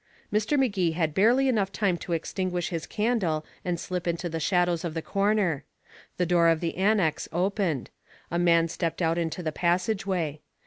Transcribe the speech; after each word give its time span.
Mr. 0.33 0.57
Magee 0.57 0.93
had 0.93 1.13
barely 1.13 1.47
enough 1.47 1.71
time 1.71 1.95
to 1.95 2.11
extinguish 2.13 2.69
his 2.69 2.87
candle 2.87 3.45
and 3.63 3.79
slip 3.79 4.07
into 4.07 4.29
the 4.29 4.39
shadows 4.39 4.83
of 4.83 4.95
the 4.95 5.01
corner. 5.03 5.63
The 6.17 6.25
door 6.25 6.47
of 6.47 6.59
the 6.59 6.75
annex 6.75 7.29
opened. 7.31 7.91
A 8.31 8.39
man 8.39 8.67
stepped 8.67 9.03
out 9.03 9.19
into 9.19 9.43
the 9.43 9.51
passageway. 9.51 10.41